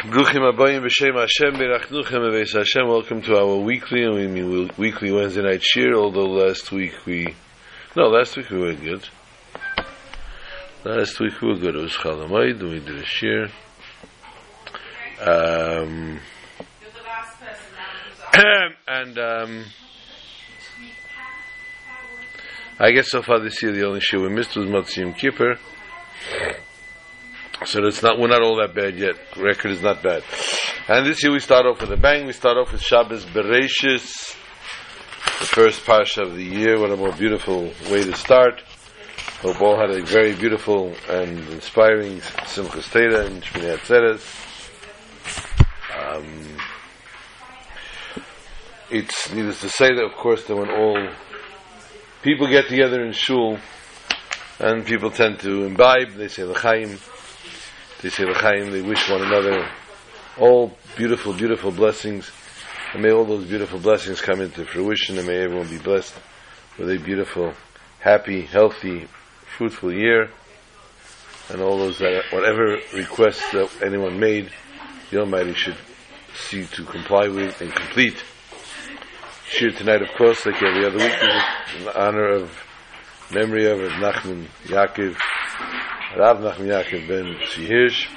[0.00, 2.88] Bruchim Abayim B'Shem Hashem Berachnuchem Beis Hashem.
[2.88, 5.94] Welcome to our weekly, we mean weekly Wednesday night shir.
[5.94, 7.34] Although last week we,
[7.94, 9.06] no, last week we were good.
[10.86, 11.74] Last week we were good.
[11.76, 13.50] It was Chalamayid, and we did a shir.
[15.20, 16.20] Um,
[18.88, 19.64] and um,
[22.78, 25.58] I guess so far this year the only shir we missed was Matzim Kippur.
[27.66, 29.16] So it's not we're not all that bad yet.
[29.36, 30.22] Record is not bad.
[30.88, 32.26] And this year we start off with a bang.
[32.26, 34.34] We start off with Shabbos Bereshis,
[35.38, 36.80] the first parsha of the year.
[36.80, 38.62] What a more beautiful way to start.
[39.42, 44.24] Hope all had a very beautiful and inspiring Simchas Torah and Shmini Atzeres.
[45.98, 46.56] Um,
[48.90, 51.10] it's needless to say that, of course, that when all
[52.22, 53.58] people get together in shul
[54.58, 56.98] and people tend to imbibe, they say l'chaim
[58.02, 59.68] they say l'chaim, they wish one another
[60.38, 62.30] all beautiful, beautiful blessings.
[62.92, 66.14] And may all those beautiful blessings come into fruition and may everyone be blessed
[66.78, 67.52] with a beautiful,
[68.00, 69.06] happy, healthy,
[69.56, 70.30] fruitful year.
[71.50, 74.50] And all those that, whatever requests that anyone made,
[75.10, 75.76] the Almighty should
[76.34, 78.16] see to comply with and complete.
[79.48, 82.50] Shir tonight, of course, like every other week, in honor of
[83.32, 85.16] memory of Nachman Yaakov
[86.16, 88.08] Rav Nachman Yaakov ben Sihirsh.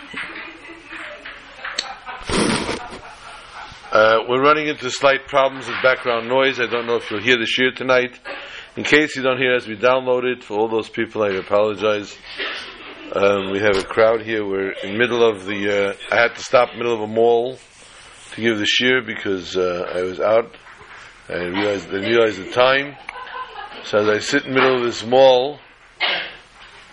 [3.92, 6.60] Uh, we're running into slight problems with background noise.
[6.60, 8.20] I don't know if you'll hear the shir tonight.
[8.76, 12.18] In case you don't hear as we download it, for all those people, I apologize.
[13.12, 14.44] Um, we have a crowd here.
[14.44, 15.92] We're in middle of the.
[15.92, 17.60] Uh, I had to stop in middle of a mall
[18.32, 20.52] to give the shir because uh, I was out.
[21.30, 22.96] I realized I realized the time.
[23.84, 25.60] So as I sit in the middle of this mall,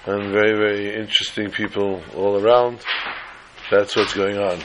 [0.07, 2.81] and very, very interesting people all around.
[3.71, 4.59] That's what's going on.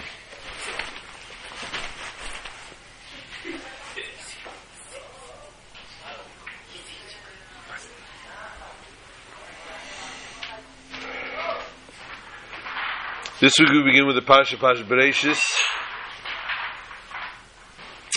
[13.41, 15.41] This week we begin with the Pasha Pasha Bereshis.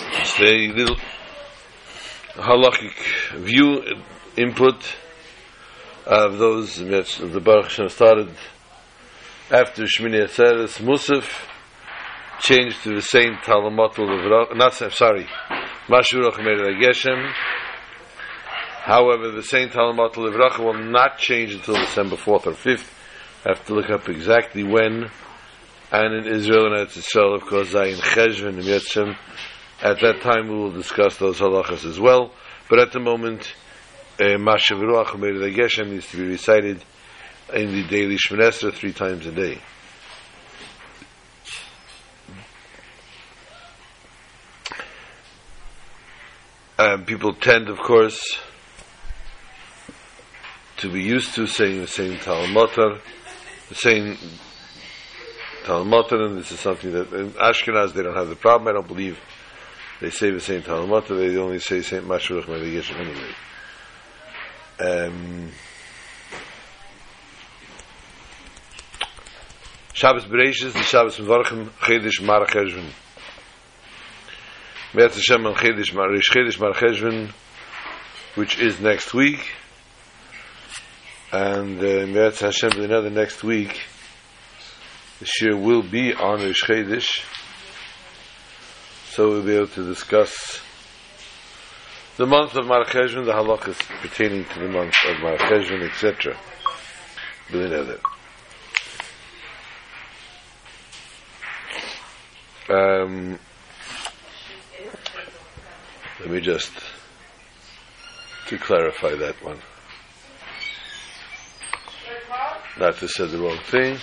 [0.00, 0.96] It's a little
[2.36, 3.82] halachic view,
[4.36, 4.76] input
[6.08, 8.30] of those of the Baruch Hashem started
[9.50, 11.46] after Shmini Atzeres Musaf
[12.40, 15.26] changed to the same Talamatul of not sorry
[15.86, 17.30] Mashurach Meir Geshem
[18.84, 22.90] however the same Talamatul of will not change until December 4th or 5th
[23.44, 25.10] I have to look up exactly when.
[25.92, 29.16] And in Israel and Israel of course Zayin Cheshvan and Yetzim.
[29.80, 32.32] At that time we will discuss those halachas as well.
[32.68, 33.54] But at the moment
[34.18, 36.84] Mashav Ruach the Geshem needs to be recited
[37.54, 39.60] in the daily Shmonesra three times a day.
[46.78, 48.38] Um, people tend, of course,
[50.78, 53.00] to be used to saying the same Talmutar,
[53.68, 54.16] the same
[55.64, 58.68] Talmutar, and this is something that in Ashkenaz they don't have the problem.
[58.68, 59.18] I don't believe
[60.00, 61.18] they say the same Talmutar.
[61.18, 63.34] They only say Saint Mashruch Geshem anyway.
[64.80, 65.50] Um,
[69.92, 72.88] Shabbos Bereshis, the Shabbos Mevarchim, Chedesh Mar Cheshvan.
[74.94, 77.32] Me'etz Hashem on Chedesh Mar, Rish Chedesh Mar Cheshvan,
[78.36, 79.40] which is next week.
[81.32, 83.80] And uh, Me'etz Hashem, another next week,
[85.18, 87.24] the Shir will be on Rish Chedesh.
[89.10, 90.60] So we'll be able to discuss
[92.18, 96.36] the month of Mar Cheshvan, the halachas pertaining to the month of Mar Cheshvan, etc.
[102.68, 103.38] Um,
[106.18, 106.72] let me just
[108.48, 109.60] to clarify that one.
[112.80, 113.96] Not to say the wrong thing.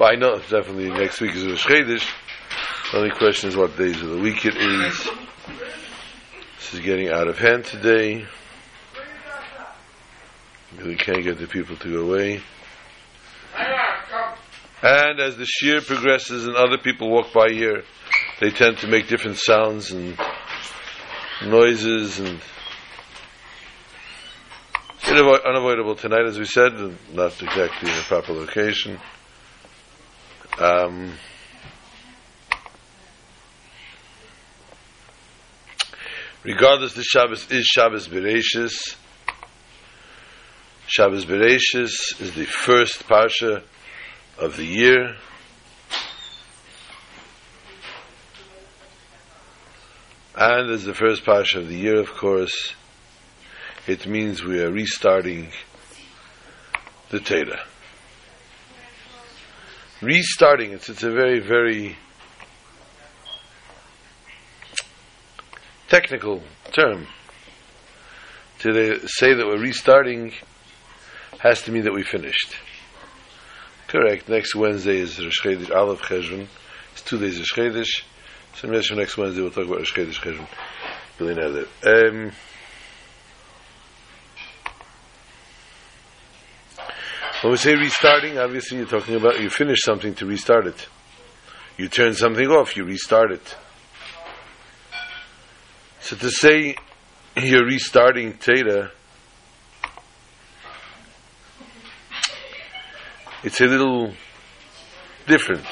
[0.00, 2.10] I know definitely next week is Rosh Chodesh.
[2.92, 5.21] The only question is what days of the week it is
[6.74, 8.26] is getting out of hand today.
[10.84, 12.40] We can't get the people to go away.
[14.82, 17.84] And as the shear progresses and other people walk by here,
[18.40, 20.18] they tend to make different sounds and
[21.44, 22.40] noises and
[25.44, 26.72] unavoidable tonight, as we said,
[27.12, 28.98] not exactly in a proper location.
[30.58, 31.12] Um,
[36.44, 38.96] Regardless, the Shabbos is Shabbos Bereshis.
[40.88, 43.62] Shabbos Bereshis is the first parsha
[44.38, 45.14] of the year.
[50.36, 52.74] And as the first parsha of the year, of course,
[53.86, 55.52] it means we are restarting
[57.10, 57.64] the Torah.
[60.00, 61.96] Restarting it, it's a very, very
[65.92, 66.42] technical
[66.72, 67.06] term.
[68.60, 70.32] To say that we're restarting
[71.38, 72.56] has to mean that we finished.
[73.88, 74.26] Correct.
[74.26, 76.46] Next Wednesday is Rosh Chodesh Aleph Cheshvan.
[76.92, 78.04] It's two days of Chodesh.
[78.54, 80.48] So next Wednesday we'll talk about Rosh Chodesh Cheshvan.
[81.18, 81.68] Really know that.
[81.84, 82.32] Um,
[87.42, 90.86] when we say restarting, obviously you're talking about you finish something to restart it.
[91.76, 93.56] You turn something off, you restart it.
[96.02, 96.74] So to say
[97.36, 98.90] you're restarting Teda,
[103.44, 104.12] it's a little
[105.28, 105.64] different.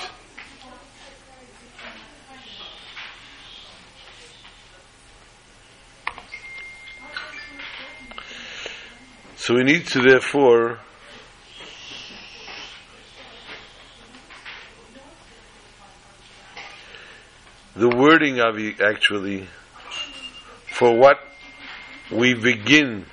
[9.35, 10.79] So we need to therefore
[17.75, 19.49] the wording of it actually
[20.81, 21.19] for what
[22.11, 23.05] we begin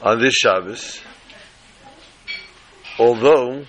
[0.00, 0.98] on this Shabbos,
[2.98, 3.66] although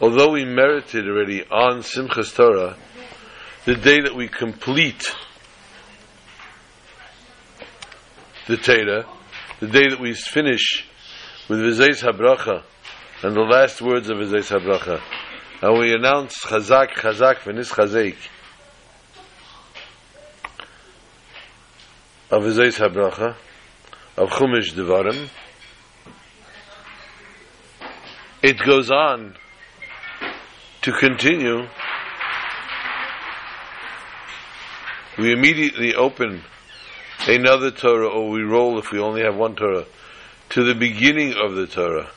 [0.00, 2.76] although we merited already on Simchas Torah
[3.64, 5.12] the day that we complete
[8.46, 9.06] the Torah,
[9.58, 10.86] the day that we finish
[11.48, 12.62] with Vizayis HaBracha
[13.24, 15.00] and the last words of Vizayis HaBracha,
[15.62, 18.16] and we announce Chazak, Chazak, V'nis Chazek.
[22.30, 23.34] Of Vizayis HaBracha,
[24.16, 25.28] of Chumash Devarim,
[28.42, 29.34] it goes on
[30.82, 31.66] to continue.
[35.18, 36.42] We immediately open
[37.26, 39.84] another Torah, or we roll if we only have one Torah,
[40.50, 42.08] to the beginning of the Torah,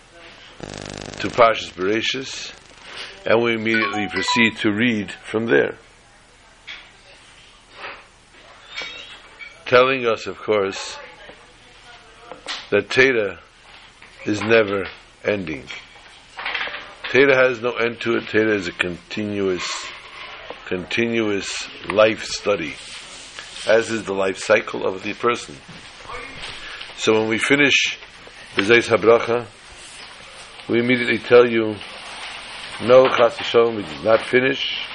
[0.59, 2.53] to Pashas Bereshis,
[3.25, 5.77] and we immediately proceed to read from there.
[9.65, 10.97] Telling us, of course,
[12.69, 13.39] that Torah
[14.25, 14.85] is never
[15.23, 15.63] ending.
[17.11, 18.27] Torah has no end to it.
[18.27, 19.67] Torah is a continuous,
[20.65, 22.75] continuous life study
[23.67, 25.55] as is the life cycle of the person.
[26.97, 27.97] So when we finish
[28.55, 29.45] the Zeis HaBracha,
[30.67, 31.75] we immediately tell you,
[32.83, 34.85] no, Chas Yishalom, we did not finish.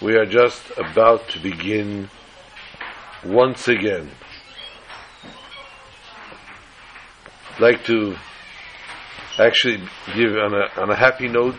[0.00, 2.08] We are just about to begin
[3.24, 4.08] once again.
[7.54, 8.16] I'd like to
[9.38, 9.82] actually
[10.14, 11.58] give on a, on a happy note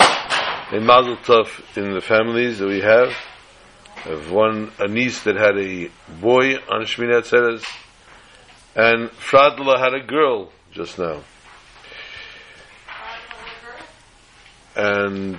[0.00, 3.12] a mazel tov in the families that we have.
[4.04, 5.90] Of one a niece that had a
[6.20, 7.64] boy on Shmini Atzeres,
[8.74, 11.22] and Fradla had a girl just now.
[14.76, 15.38] And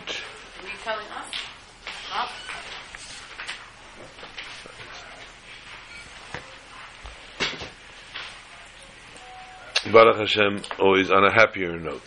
[9.91, 12.01] Baruch Hashem always on a happier note.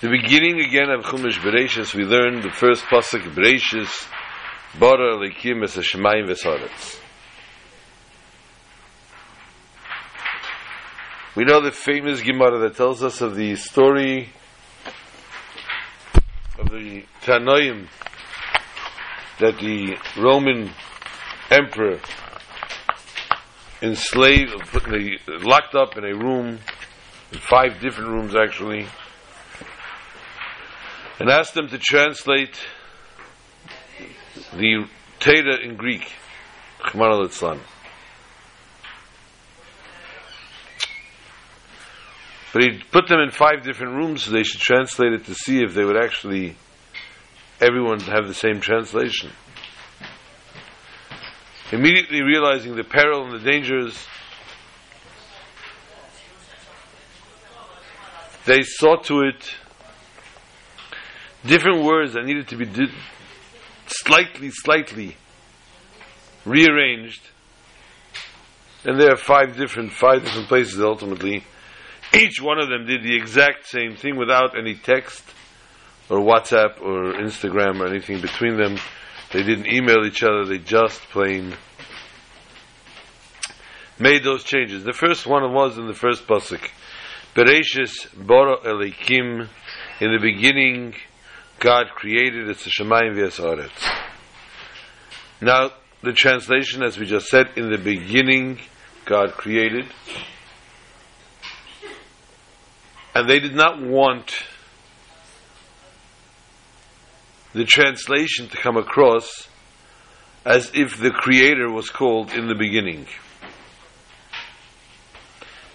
[0.00, 4.06] The beginning again of Chumash Bereshis, we learn the first pasuk Bereshis,
[4.78, 7.05] Bara Elikim Es Hashemayim V'Saretz.
[11.36, 14.30] We know the famous Gemara that tells us of the story
[16.58, 17.88] of the Tanoim
[19.38, 20.70] that the Roman
[21.50, 22.00] emperor
[23.82, 24.54] enslaved,
[25.28, 26.58] locked up in a room,
[27.30, 28.86] in five different rooms actually,
[31.20, 32.58] and asked them to translate
[34.54, 34.88] the
[35.20, 36.10] Torah in Greek.
[42.56, 45.62] But he put them in five different rooms so they should translate it to see
[45.62, 46.56] if they would actually,
[47.60, 49.30] everyone have the same translation.
[51.70, 54.06] Immediately realizing the peril and the dangers,
[58.46, 59.54] they saw to it
[61.44, 62.94] different words that needed to be di-
[63.86, 65.14] slightly, slightly
[66.46, 67.20] rearranged.
[68.86, 71.44] And there are five different, five different places ultimately.
[72.16, 75.22] Each one of them did the exact same thing without any text
[76.08, 78.78] or WhatsApp or Instagram or anything between them.
[79.32, 81.54] They didn't email each other, they just plain
[83.98, 84.84] made those changes.
[84.84, 86.68] The first one was in the first pasuk.
[87.34, 89.48] Bereshis Boro Elikim,
[90.00, 90.94] in the beginning,
[91.58, 93.94] God created it's the Shemayim v'Yasaretz.
[95.40, 95.70] Now,
[96.02, 98.58] the translation, as we just said, in the beginning,
[99.04, 99.86] God created.
[103.16, 104.30] And they did not want
[107.54, 109.48] the translation to come across
[110.44, 113.06] as if the Creator was called in the beginning.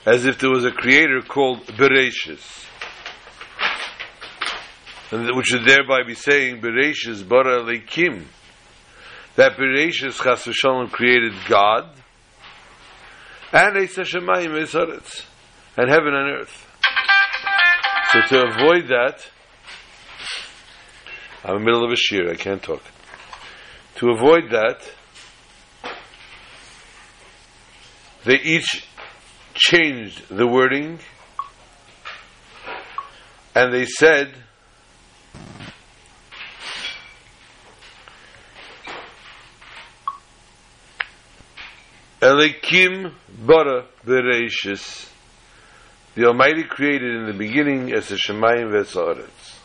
[0.06, 2.68] As if there was a Creator called Bereshis.
[5.10, 8.26] And which would thereby be saying Bereshis bara leikim.
[9.36, 11.90] That Bereshis chas v'shalom created God
[13.52, 15.26] and Eitz Hashemayim Esaretz
[15.76, 16.68] and heaven and earth.
[18.12, 19.26] So to avoid that,
[21.46, 22.84] I'm in the middle of a shir, I can't talk.
[23.96, 24.82] To avoid that,
[28.26, 28.86] they each
[29.54, 31.00] changed the wording
[33.56, 34.34] and they said
[42.22, 45.11] Elikim bara bereishis
[46.16, 49.58] the Almighty created in the beginning as a Shemayim v'Etzaretz.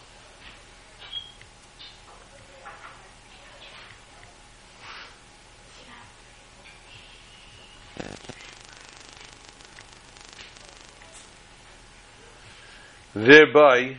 [13.14, 13.96] Thereby,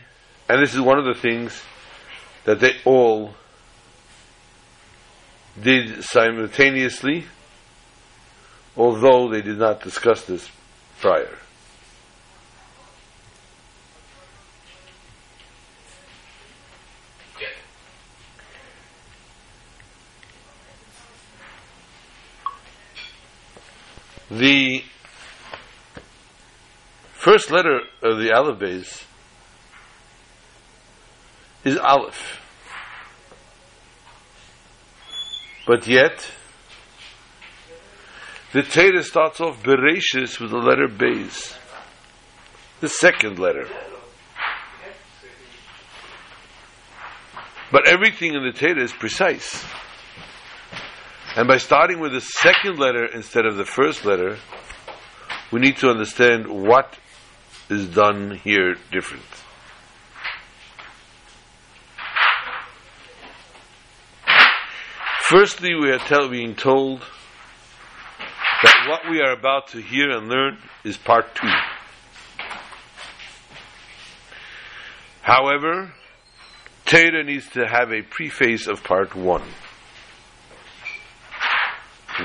[0.48, 1.60] and this is one of the things
[2.44, 3.34] that they all
[5.60, 7.24] did simultaneously,
[8.76, 10.48] although they did not discuss this
[11.00, 11.36] prior.
[24.48, 24.82] The
[27.12, 29.04] first letter of the Aleph Beis
[31.64, 32.40] is Aleph.
[35.66, 36.30] But yet,
[38.54, 41.54] the Torah starts off Bereshis with the letter Beis,
[42.80, 43.68] the second letter.
[47.70, 49.62] But everything in the Torah is precise.
[51.36, 54.38] And by starting with the second letter instead of the first letter,
[55.52, 56.98] we need to understand what
[57.70, 59.24] is done here different.
[65.28, 67.00] Firstly, we are tell, being told
[68.62, 71.50] that what we are about to hear and learn is part two.
[75.20, 75.92] However,
[76.86, 79.42] Torah needs to have a preface of part one.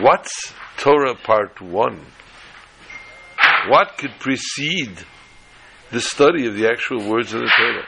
[0.02, 2.04] What's Torah part one?
[3.68, 4.98] What could precede
[5.92, 7.86] the study of the actual words of the Torah?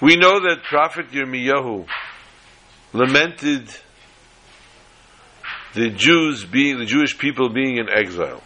[0.00, 1.86] We know that Prophet Yirmiyahu
[2.92, 3.68] lamented
[5.74, 8.42] the Jews being, the Jewish people being in exile,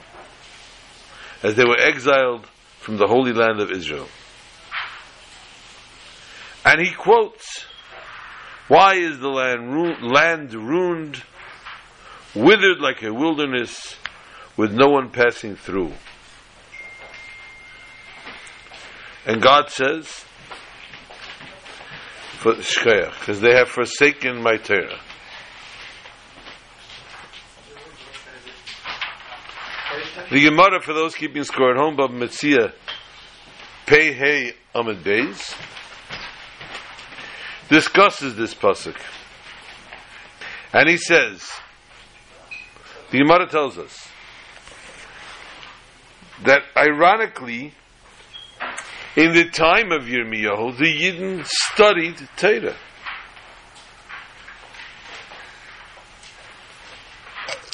[1.42, 2.46] as they were exiled
[2.80, 4.06] from the Holy Land of Israel.
[6.64, 7.64] And he quotes,
[8.68, 11.22] Why is the land, ru- land ruined,
[12.34, 13.96] withered like a wilderness,
[14.56, 15.92] with no one passing through?
[19.24, 20.24] And God says,
[22.38, 25.00] for because they have forsaken my Torah.
[30.30, 32.72] The Gemara for those keeping score at home, Bava Metzia,
[33.86, 35.54] Pei Hey Amid Beis,
[37.68, 38.96] discusses this pasuk,
[40.72, 41.42] and he says,
[43.10, 44.08] the Gemara tells us
[46.44, 47.72] that ironically,
[49.16, 52.76] in the time of Yirmiyahu, the Yidden studied Torah.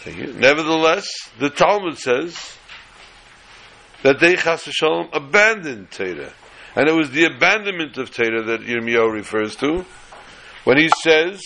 [0.06, 1.08] Nevertheless,
[1.38, 2.56] the Talmud says
[4.02, 4.68] that they chas
[5.12, 6.32] abandoned Torah.
[6.74, 9.84] And it was the abandonment of Torah that Yirmiyahu refers to
[10.64, 11.42] when he says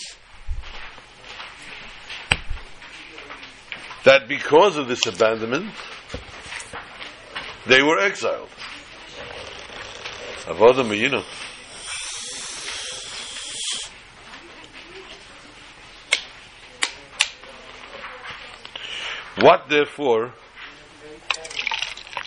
[4.05, 5.73] that because of this abandonment,
[7.65, 8.49] they were exiled.
[10.45, 11.25] Avodah.
[19.41, 20.33] What, therefore,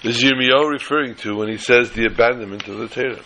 [0.02, 3.20] is Yirmiyahu referring to when he says the abandonment of the Torah?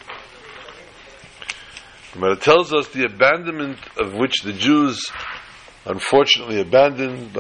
[2.19, 5.11] But it tells us the abandonment of which the Jews
[5.87, 7.33] unfortunately abandoned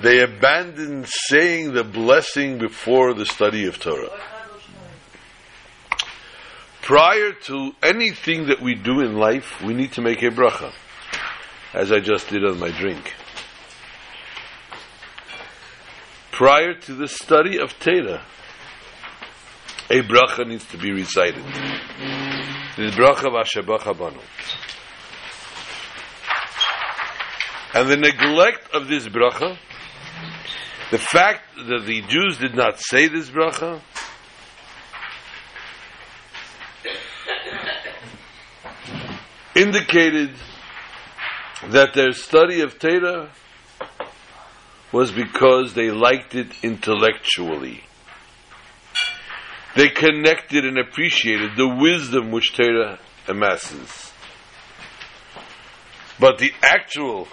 [0.00, 4.10] they abandoned saying the blessing before the study of Torah.
[6.82, 10.72] Prior to anything that we do in life, we need to make a bracha
[11.74, 13.14] as I just did on my drink.
[16.32, 18.24] Prior to the study of Torah,
[19.90, 21.44] a bracha needs to be recited.
[22.76, 24.20] The bracha of Banu.
[27.74, 29.56] And the neglect of this bracha,
[30.90, 33.80] the fact that the Jews did not say this bracha,
[39.54, 40.30] indicated
[41.70, 43.30] that their study of Torah
[44.92, 47.82] was because they liked it intellectually.
[49.74, 54.12] They connected and appreciated the wisdom which Torah amasses.
[56.20, 57.26] But the actual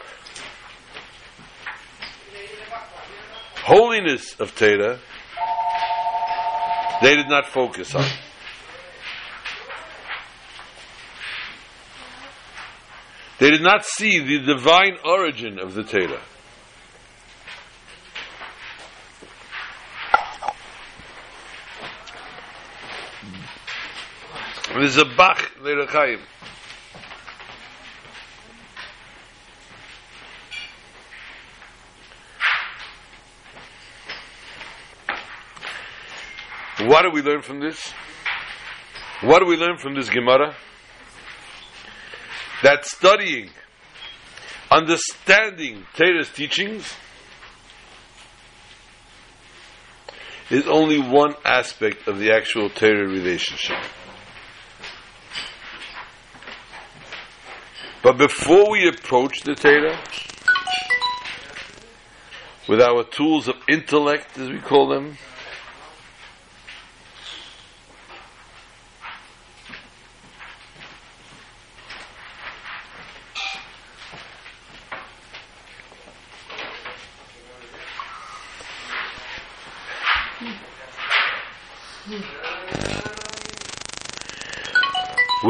[3.58, 5.00] holiness of Torah,
[7.02, 8.06] they did not focus on.
[13.40, 16.22] They did not see the divine origin of the Torah.
[24.74, 26.20] There's a Bach Lerechaim.
[36.82, 37.94] What do we learn from this?
[39.22, 40.56] What do we learn from this Gemara?
[42.62, 43.50] That studying,
[44.70, 46.94] understanding Torah's teachings
[50.50, 53.78] is only one aspect of the actual Torah relationship.
[58.02, 60.02] But before we approach the Torah,
[62.68, 65.18] with our tools of intellect, as we call them,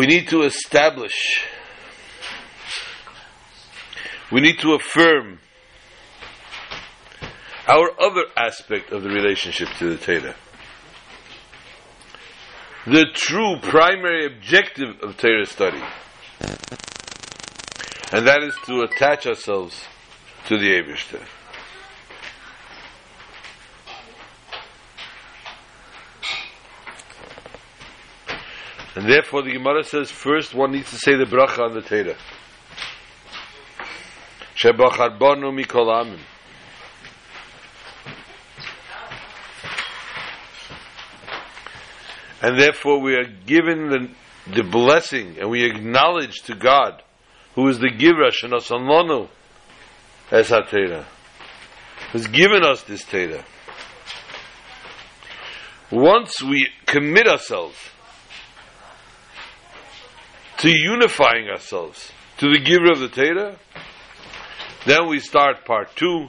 [0.09, 1.47] need to establish
[4.31, 5.39] we need to affirm
[7.67, 10.35] our other aspect of the relationship to the Torah.
[12.85, 15.81] The true primary objective of Torah study.
[18.11, 19.83] And that is to attach ourselves
[20.47, 21.23] to the Ebershter.
[28.99, 32.17] And therefore the Gemara says first one needs to say the bracha on the Torah.
[34.61, 36.19] Shebachar bonu mikol amim.
[42.41, 44.09] And therefore we are given the,
[44.53, 47.01] the blessing and we acknowledge to God
[47.55, 49.29] who is the giver Shanasan Lonu
[50.29, 51.05] as our Torah.
[52.11, 53.45] Has given us this Torah.
[55.89, 57.77] Once we commit ourselves
[60.59, 63.57] to unifying ourselves to the giver of the Torah,
[64.85, 66.27] then we start part two,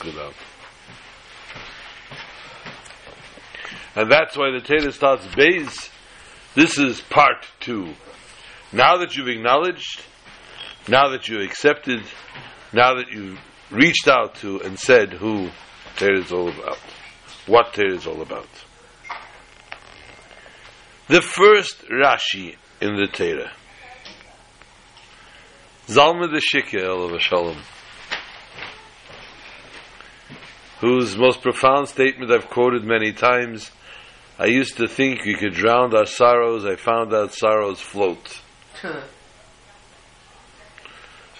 [0.00, 0.34] good out.
[3.96, 5.90] And that's why the Torah starts Bays.
[6.54, 7.94] This is part two.
[8.72, 10.02] Now that you've acknowledged,
[10.88, 12.02] now that you've accepted,
[12.72, 15.50] now that you've reached out to and said who
[15.96, 16.78] Torah is all about,
[17.46, 18.48] what Torah is all about.
[21.10, 23.50] The first Rashi in the Torah
[25.88, 27.56] Zalma the Shikya, Shalom,
[30.78, 33.72] whose most profound statement I've quoted many times.
[34.38, 36.64] I used to think we could drown our sorrows.
[36.64, 38.40] I found out sorrows float.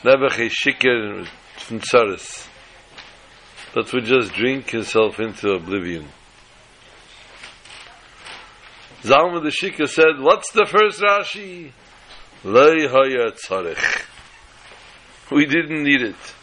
[0.05, 1.29] Never shikir
[1.59, 2.49] tsaris.
[3.73, 6.09] But would just drink himself into oblivion.
[9.03, 11.73] Zalman the Shikha said, What's the first Rashi?
[12.45, 14.07] Lei haya tzarech.
[15.31, 16.35] We didn't need it.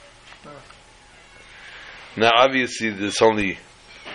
[2.15, 3.60] Now, obviously, this only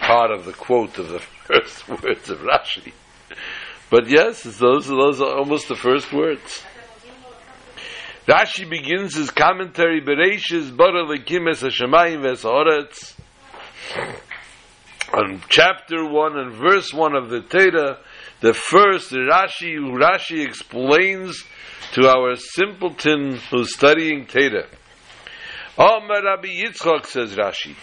[0.01, 2.93] part of the quote of the first words of Rashi.
[3.91, 6.63] But yes, those, those are almost the first words.
[8.27, 12.45] Rashi begins his commentary, Bereshis bara lekim es hashemayim ves
[15.13, 17.99] On chapter 1 and verse 1 of the Torah,
[18.43, 21.45] the first Rashi, Rashi explains
[21.93, 24.67] to our simpleton who's studying Torah.
[25.79, 27.77] Omer Rabbi Yitzchak says Rashi.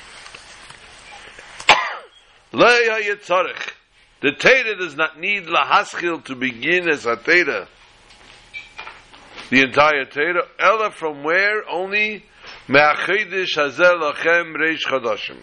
[2.51, 3.73] Leia Yitzarech.
[4.21, 7.69] The Torah does not need lahaskil to begin as a Torah.
[9.49, 10.43] The entire Torah.
[10.59, 11.67] Ella from where?
[11.69, 12.25] Only
[12.67, 15.37] Me'achedish hazel lachem reish chadashim.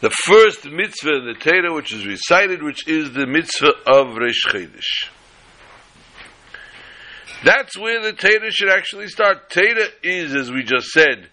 [0.00, 4.46] The first mitzvah in the Torah which is recited, which is the mitzvah of Reish
[4.46, 5.08] Chodesh.
[7.44, 9.50] That's where the Torah should actually start.
[9.50, 11.28] Torah is, as we just said,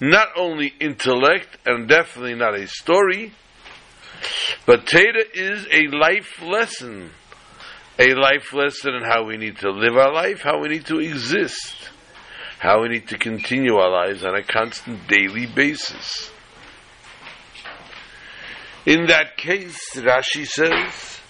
[0.00, 3.32] not only intellect and definitely not a story,
[4.66, 7.10] but Torah is a life lesson.
[7.98, 11.00] A life lesson in how we need to live our life, how we need to
[11.00, 11.90] exist,
[12.58, 16.30] how we need to continue our lives on a constant daily basis.
[18.86, 21.20] In that case, Rashi says,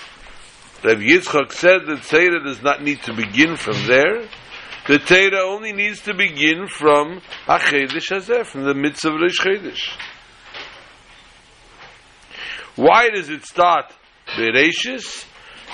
[0.85, 4.29] Rabbi Yitzchak said that Torah does not need to begin from there.
[4.87, 9.89] The Torah only needs to begin from Achedish Hazeh, from the midst of Rish Chedesh.
[12.77, 13.91] Why does it start
[14.37, 15.25] Bereshis?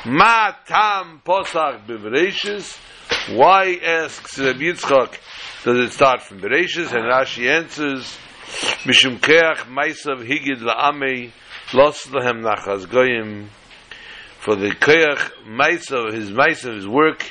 [0.06, 2.78] Ma tam posach bebereshis.
[3.36, 5.18] Why asks Rabbi Yitzchak
[5.64, 6.92] does it start from Bereshis?
[6.92, 8.16] And Rashi answers,
[8.84, 11.32] Mishum keach maisav higid la'amei
[11.74, 13.48] los nachas goyim
[14.38, 17.30] for the koyach ma'isa, his ma'isa, his work,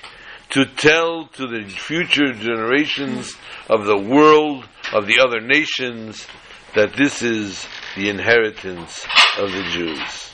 [0.50, 3.36] to tell to the future generations
[3.70, 6.28] of the world, of the other nations,
[6.74, 9.06] that this is the inheritance
[9.38, 10.32] of the Jews.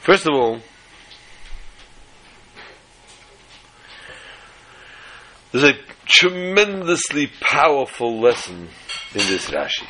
[0.00, 0.60] First of all,
[5.54, 8.68] there's a tremendously powerful lesson
[9.14, 9.86] in this Rashi.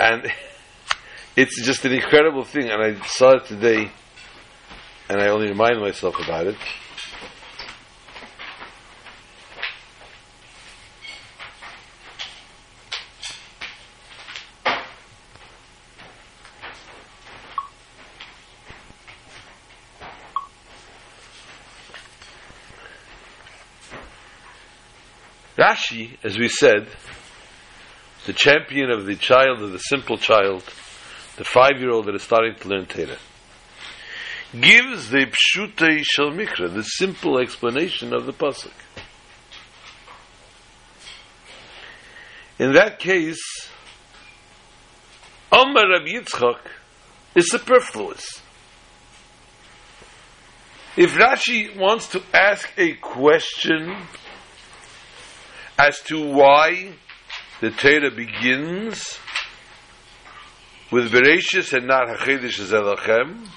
[0.00, 0.26] And
[1.36, 3.92] it's just an incredible thing, and I saw it today,
[5.08, 6.56] and I only remind myself about it.
[25.92, 26.86] Rashi, as we said,
[28.26, 30.62] the champion of the child, of the simple child,
[31.36, 33.18] the five-year-old that is starting to learn Torah,
[34.58, 38.72] gives the pshutei shel mikra, the simple explanation of the pasuk.
[42.58, 43.42] In that case,
[45.50, 46.60] Omar Rabbi Yitzchak
[47.34, 48.40] is superfluous.
[50.96, 53.96] If Rashi wants to ask a question
[55.82, 56.92] as to why
[57.60, 59.18] the Torah begins
[60.92, 63.48] with Bereshis and not Hachedish Zelachem,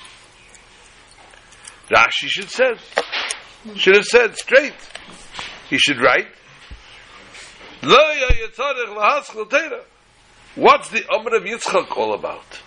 [1.90, 2.80] Rashi should said
[3.76, 4.74] should have said straight.
[5.70, 6.28] He should write.
[10.56, 12.62] What's the Amr of Yitzchak all about?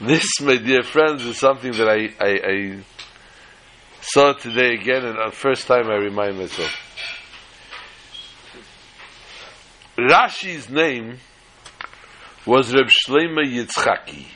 [0.00, 2.82] This, my dear friends, is something that I, I, I
[4.12, 6.74] saw it today again, and the first time I remind myself.
[9.96, 11.18] Rashi's name
[12.44, 14.26] was Reb Shleima Yitzchaki.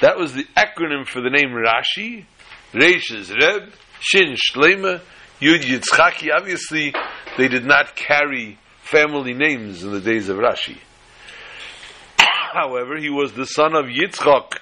[0.00, 2.26] That was the acronym for the name Rashi.
[2.72, 5.00] Reish is Reb, Shin Shleima,
[5.40, 6.28] Yud Yitzchaki.
[6.32, 6.94] Obviously,
[7.36, 10.78] they did not carry family names in the days of Rashi.
[12.18, 14.58] However, he was the son of Yitzchak,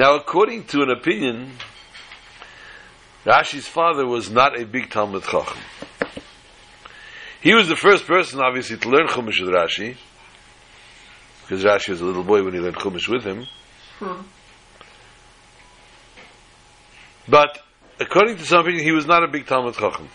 [0.00, 1.52] Now, according to an opinion,
[3.26, 5.58] Rashi's father was not a big Talmud Chacham.
[7.42, 9.98] He was the first person, obviously, to learn Chumash with Rashi,
[11.42, 13.46] because Rashi was a little boy when he learned Chumash with him.
[13.98, 14.22] Hmm.
[17.28, 17.58] But
[18.00, 20.08] according to some opinion, he was not a big Talmud Chacham.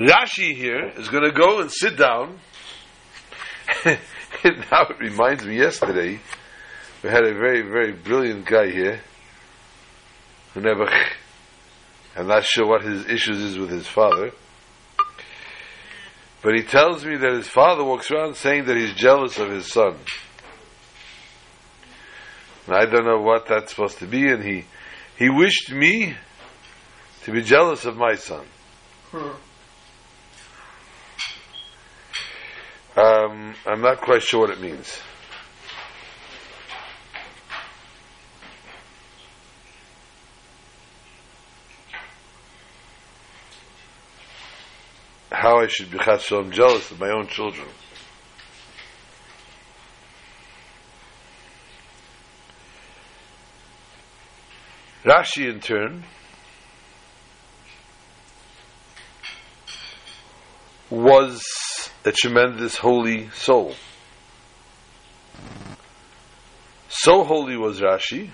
[0.00, 2.38] Rashi here is going to go and sit down.
[3.84, 6.20] now it reminds me yesterday
[7.04, 8.98] we had a very, very brilliant guy here
[10.54, 10.88] who never,
[12.16, 14.30] I'm not sure what his issues is with his father,
[16.40, 19.70] but he tells me that his father walks around saying that he's jealous of his
[19.70, 19.98] son.
[22.66, 24.64] And I don't know what that's supposed to be, and he,
[25.18, 26.16] he wished me
[27.24, 28.46] to be jealous of my son.
[29.10, 29.30] Hmm.
[32.98, 34.98] Um, I'm not quite sure what it means.
[45.44, 47.68] How I should be I'm jealous of my own children.
[55.04, 56.04] Rashi, in turn,
[60.88, 61.42] was
[62.06, 63.74] a tremendous holy soul.
[66.88, 68.30] So holy was Rashi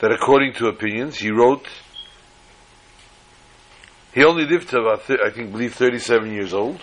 [0.00, 1.66] that according to opinions, he wrote,
[4.16, 6.80] he only lived to about, I think, believe 37 years old.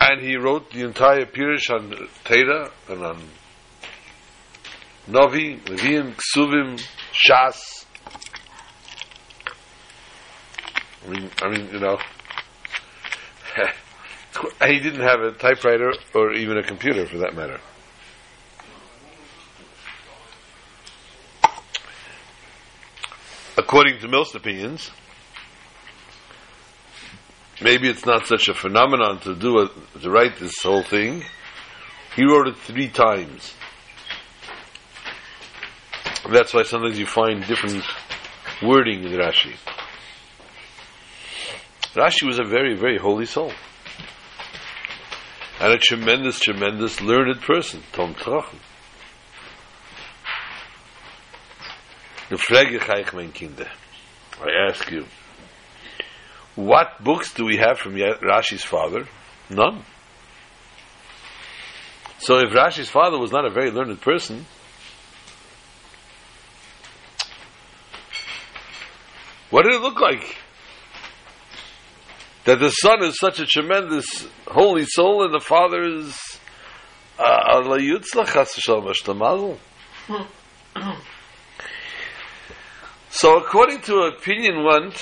[0.00, 3.24] And he wrote the entire Pirish on Torah and on
[5.08, 6.80] Novi, Levium, Ksuvim,
[7.12, 7.84] Shas.
[11.04, 11.98] I mean, I mean, you know,
[14.64, 17.58] he didn't have a typewriter or even a computer for that matter.
[23.56, 24.92] According to most opinions,
[27.62, 31.24] maybe it's not such a phenomenon to do a, to write this whole thing.
[32.16, 33.54] He wrote it three times.
[36.30, 37.84] That's why sometimes you find different
[38.62, 39.54] wording in Rashi.
[41.94, 43.52] Rashi was a very, very holy soul.
[45.60, 48.58] And a tremendous, tremendous learned person, Tom Trachen.
[54.40, 55.06] I ask you,
[56.58, 59.06] what books do we have from Rashi's father?
[59.48, 59.84] None.
[62.18, 64.44] So if Rashi's father was not a very learned person,
[69.50, 70.36] What did it look like?
[72.44, 76.38] That the son is such a tremendous holy soul and the father is
[77.18, 79.58] uh, Allah Yutzlach
[80.06, 80.90] hmm.
[83.10, 84.92] So according to opinion one,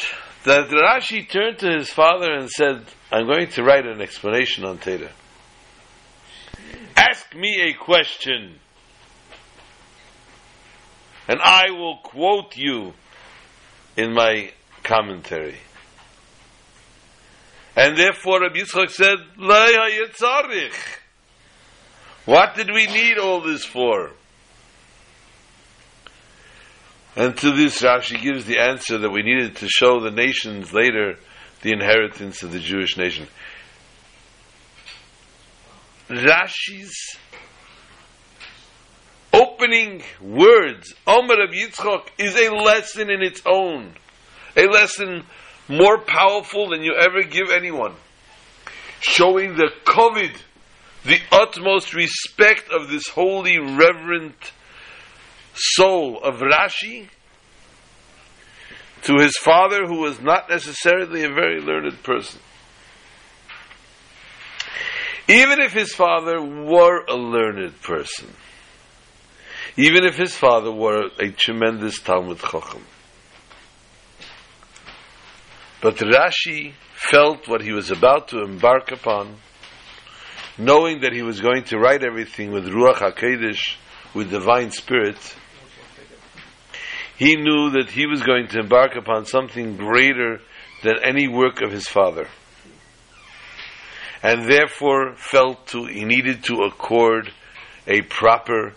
[0.46, 4.78] that Rashi turned to his father and said, I'm going to write an explanation on
[4.78, 5.11] Teda.
[6.96, 8.54] Ask me a question,
[11.28, 12.94] and I will quote you
[13.96, 14.52] in my
[14.85, 15.56] commentary.
[17.74, 19.18] And therefore Rabbi Yitzchak said,
[22.24, 24.12] What did we need all this for?
[27.16, 31.18] And to this Rashi gives the answer that we needed to show the nations later
[31.62, 33.26] the inheritance of the Jewish nation.
[36.11, 37.16] Rashi's
[39.33, 43.94] opening words, Omer of Yitzchok, is a lesson in its own.
[44.55, 45.24] A lesson
[45.68, 47.94] more powerful than you ever give anyone.
[49.00, 50.37] Showing the kavod,
[51.05, 54.52] the utmost respect of this holy, reverent
[55.56, 57.08] soul of Rashi
[59.02, 62.40] to his father, who was not necessarily a very learned person.
[65.28, 68.28] Even if his father were a learned person,
[69.76, 72.84] even if his father were a tremendous Talmud Chacham.
[75.80, 79.36] But Rashi felt what he was about to embark upon,
[80.58, 83.76] knowing that he was going to write everything with Ruach HaKodesh,
[84.14, 85.16] with divine spirit.
[87.18, 90.40] He knew that he was going to embark upon something greater
[90.83, 92.29] than any work of his father.
[94.22, 97.33] And therefore felt to, he needed to accord
[97.87, 98.74] a proper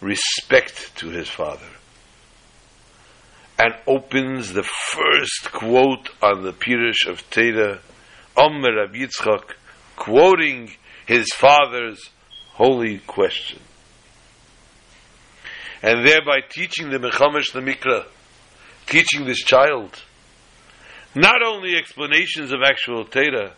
[0.00, 1.68] respect to his father
[3.58, 7.80] and opens the first quote on the Pirish of Teda,
[8.36, 9.54] Omer Rab Yitzchak,
[9.96, 10.70] quoting
[11.06, 12.10] his father's
[12.52, 13.58] holy question.
[15.82, 18.04] And thereby teaching the Mechamesh the Mikra,
[18.86, 20.02] teaching this child,
[21.14, 23.52] not only explanations of actual Teda,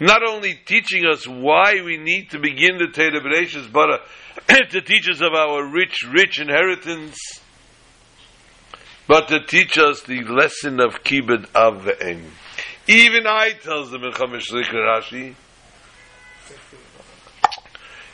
[0.00, 4.80] not only teaching us why we need to begin the Teda Bereshis, but uh, to
[4.80, 7.18] teach us of our rich, rich inheritance,
[9.06, 12.24] but to teach us the lesson of Kibbud Av Ve'em.
[12.88, 15.34] Even I, tells the Melchamish Rashi,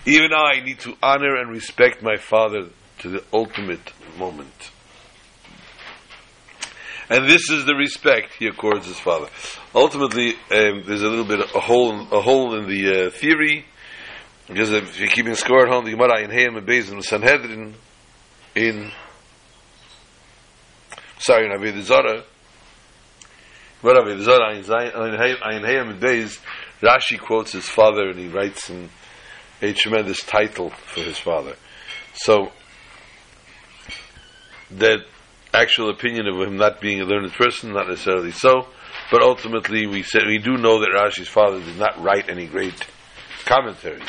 [0.04, 2.68] even I need to honor and respect my father
[3.00, 4.70] to the ultimate moment.
[7.08, 9.28] And this is the respect he accords his father.
[9.74, 13.64] Ultimately, um, there's a little bit of a hole, a hole in the uh, theory,
[14.48, 17.74] because if you're keeping score at home, the Gemara in Hayam and and Sanhedrin
[18.54, 18.90] in
[21.18, 22.24] sorry, in Avodah Zarah,
[23.82, 26.40] what Avodah Zarah in Hayam and Beis,
[26.80, 28.90] Rashi quotes his father and he writes him
[29.62, 31.56] a tremendous title for his father.
[32.14, 32.50] So
[34.72, 35.00] that
[35.52, 38.66] actual opinion of him not being a learned person, not necessarily so.
[39.10, 42.74] But ultimately, we said we do know that Rashi's father did not write any great
[43.44, 44.02] commentaries.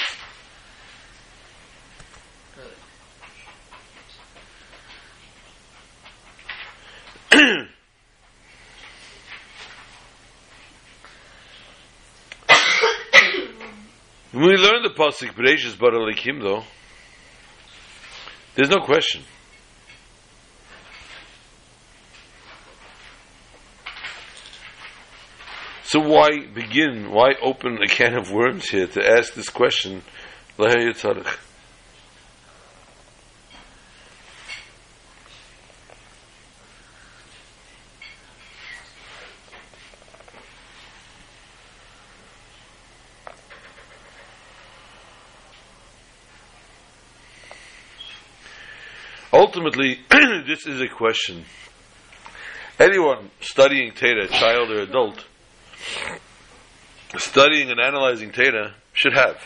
[14.34, 16.64] we learn the pasuk Bereshis Bara Lekim, though,
[18.56, 19.22] there's no question.
[25.88, 27.12] So why begin?
[27.12, 30.04] Why open a can of worms here to ask this question?
[49.32, 50.02] Ultimately,
[50.46, 51.46] this is a question.
[52.78, 55.24] Anyone studying Torah, child or adult,
[57.18, 59.38] studying and analyzing Torah should have.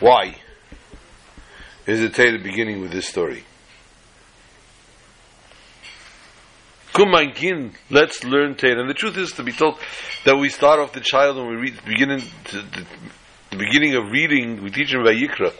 [0.00, 0.36] Why
[1.86, 3.44] is the Torah beginning with this story?
[6.92, 8.80] Kumankin, let's learn Torah.
[8.80, 9.78] And the truth is to be told
[10.24, 12.86] that we start off the child and we read the beginning, the,
[13.50, 15.52] the beginning of reading, we teach him Vayikra.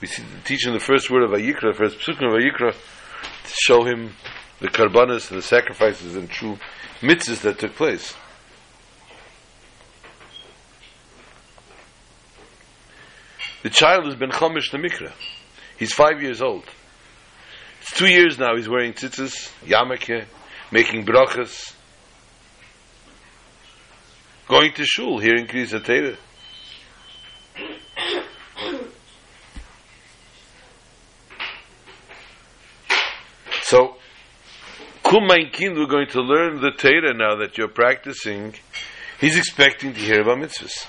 [0.00, 0.08] We
[0.44, 4.14] teach him the first word of Vayikra, first psukim of Vayikra, to show him
[4.60, 6.58] the karbanas the sacrifices and true
[7.00, 8.14] mitzvahs that took place.
[13.62, 15.12] The child has been chomish the mikra.
[15.78, 16.64] He's five years old.
[17.80, 20.26] It's two years now he's wearing tzitzis, yamake,
[20.70, 21.74] making brachas,
[24.48, 26.16] going to shul, hearing Kriyas Torah.
[33.62, 33.99] So,
[35.10, 38.54] Kum mein Kind, we're going to learn the Torah now that you're practicing.
[39.20, 40.86] He's expecting to hear about mitzvahs.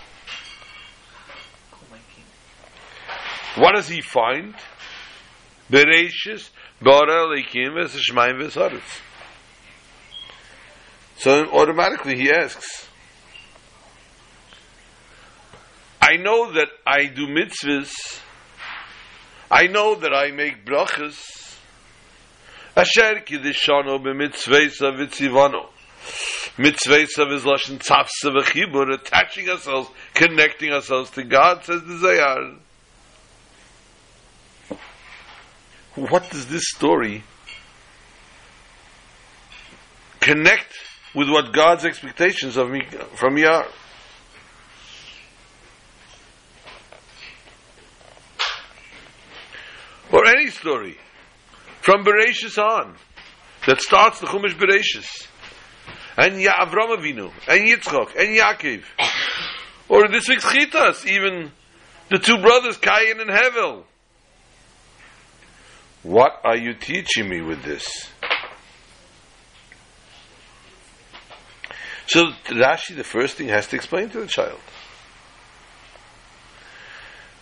[3.55, 4.53] What does he find?
[5.71, 9.01] Bereshis, Bara, Leikim, Shemaim, Vesaretz.
[11.17, 12.87] So automatically he asks,
[15.99, 18.21] I know that I do mitzvahs.
[19.49, 21.40] I know that I make brachas.
[22.81, 25.67] Asher kidishano b'mitzvesa v'tzivano.
[26.57, 32.57] Mitzvesa is lashon v'chibur, attaching ourselves, connecting ourselves to God, says the Zayar.
[35.93, 37.23] What does this story
[40.19, 40.73] connect
[41.13, 42.81] with what God's expectations of me
[43.13, 43.67] from me are?
[50.11, 50.97] Or any story
[51.81, 52.95] from Bereshis on,
[53.67, 55.27] that starts the Chumash Bereshis,
[56.17, 58.83] and Ya Avram Avinu, and Yitzchok, and Yaakov,
[59.89, 61.51] or this week's Chitas, even
[62.09, 63.83] the two brothers, Cain and Hevel.
[66.03, 67.85] What are you teaching me with this?
[72.07, 74.59] So Rashi, the first thing, has to explain to the child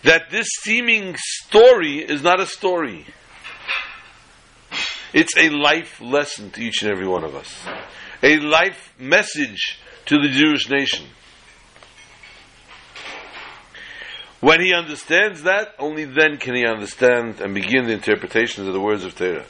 [0.02, 3.06] that this seeming story is not a story.
[5.12, 7.66] It's a life lesson to each and every one of us.
[8.22, 11.06] A life message to the Jewish nation.
[14.40, 18.80] When he understands that, only then can he understand and begin the interpretations of the
[18.80, 19.44] words of Torah.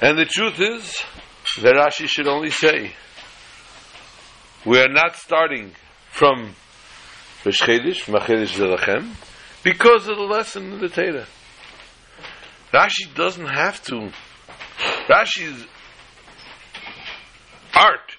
[0.00, 1.02] And the truth is
[1.62, 2.92] that Rashi should only say,
[4.64, 5.72] we are not starting
[6.10, 6.54] from
[7.44, 9.14] Rosh Chodesh, Machedesh Zelachem,
[9.64, 11.26] because of the lesson in the Torah.
[12.72, 14.12] Rashi doesn't have to.
[15.08, 15.66] Rashi's
[17.74, 18.16] art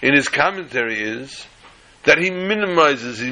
[0.00, 1.46] in his commentary is
[2.04, 3.30] that he minimizes, he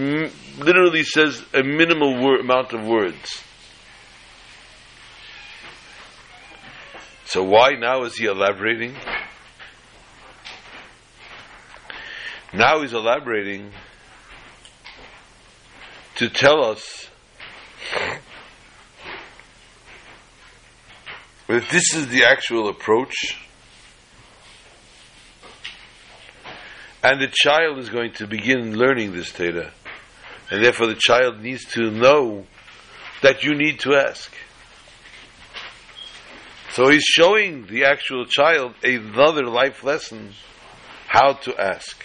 [0.59, 3.43] literally says a minimal wor- amount of words.
[7.37, 8.95] So why now is he elaborating?
[12.55, 13.73] Now he's elaborating
[16.15, 17.11] to tell us
[21.47, 23.39] that this is the actual approach
[27.03, 29.73] and the child is going to begin learning this data
[30.51, 32.47] and therefore the child needs to know
[33.21, 34.33] that you need to ask
[36.77, 40.35] So he's showing the actual child another life lesson
[41.07, 42.05] how to ask.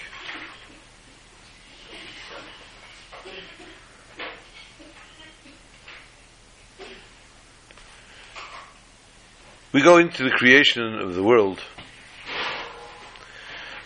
[9.74, 11.59] We go into the creation of the world.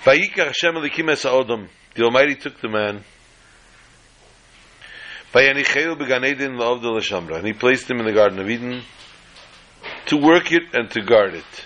[0.04, 0.12] The
[2.04, 3.04] Almighty took the man.
[5.34, 5.58] And
[7.48, 8.84] he placed him in the Garden of Eden
[10.08, 11.66] to work it and to guard it.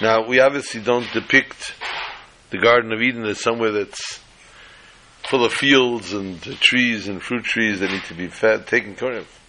[0.00, 1.74] Now, we obviously don't depict
[2.50, 4.20] the Garden of Eden as somewhere that's
[5.28, 9.18] full of fields and trees and fruit trees that need to be fed, taken care
[9.18, 9.40] of.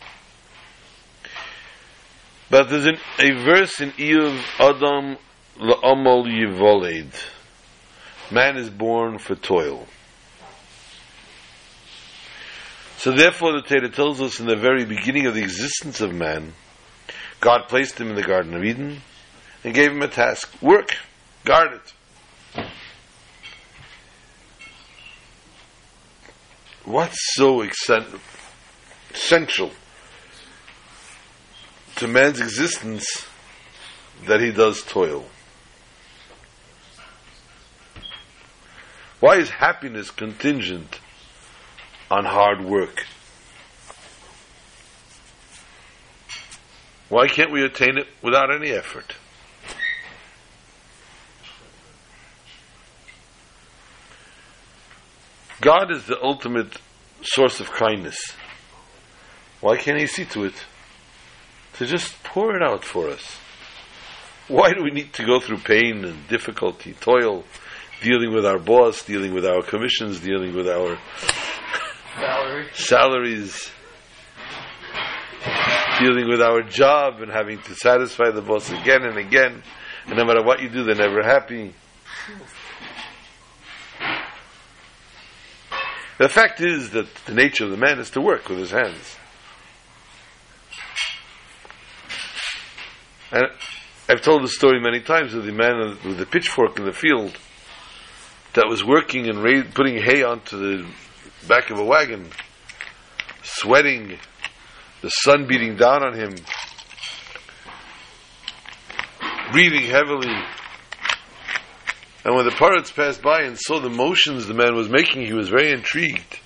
[2.50, 5.18] But there's an, a verse in Iyov Adam
[5.58, 7.14] la'amal yivoled.
[8.32, 9.88] Man is born for toil.
[12.98, 16.54] So therefore the Torah tells us in the very beginning of the existence of man,
[17.40, 19.02] God placed him in the Garden of Eden
[19.64, 20.50] and gave him a task.
[20.62, 20.98] Work.
[21.44, 21.94] Guard it.
[26.86, 27.62] What's so
[29.14, 29.72] essential
[31.96, 33.26] to man's existence
[34.26, 35.26] that he does toil.
[39.20, 41.00] Why is happiness contingent
[42.14, 43.06] on hard work?
[47.10, 49.16] Why can't we attain it without any effort?
[55.62, 56.78] God is the ultimate
[57.22, 58.18] source of kindness.
[59.62, 60.66] Why can't He see to it?
[61.74, 63.38] to just pour it out for us.
[64.48, 67.44] Why do we need to go through pain and difficulty, toil,
[68.02, 70.98] dealing with our boss, dealing with our commissions, dealing with our
[72.74, 73.72] Salaries,
[76.00, 79.64] dealing with our job and having to satisfy the boss again and again,
[80.06, 81.74] and no matter what you do, they're never happy.
[86.20, 89.18] The fact is that the nature of the man is to work with his hands.
[93.32, 93.48] And
[94.08, 97.36] I've told the story many times of the man with the pitchfork in the field
[98.54, 100.88] that was working and ra- putting hay onto the
[101.48, 102.30] back of a wagon,
[103.44, 104.18] sweating,
[105.02, 106.36] the sun beating down on him,
[109.52, 110.34] breathing heavily.
[112.26, 115.34] And when the pirates passed by and saw the motions the man was making, he
[115.34, 116.40] was very intrigued.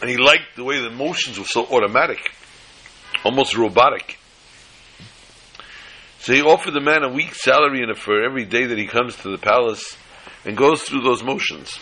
[0.00, 2.32] And he liked the way the motions were so automatic,
[3.24, 4.19] almost robotic.
[6.20, 9.16] So he offered the man a week's salary and for every day that he comes
[9.16, 9.96] to the palace
[10.44, 11.78] and goes through those motions.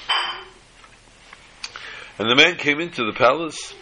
[2.20, 3.74] And the man came into the palace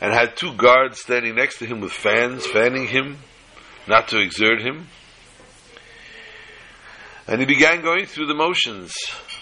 [0.00, 3.18] and had two guards standing next to him with fans, fanning him,
[3.88, 4.86] not to exert him.
[7.26, 8.94] And he began going through the motions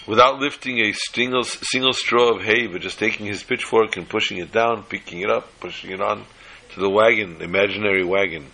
[0.07, 4.39] without lifting a single, single straw of hay, but just taking his pitchfork and pushing
[4.39, 6.25] it down, picking it up, pushing it on
[6.73, 8.47] to the wagon, imaginary wagon.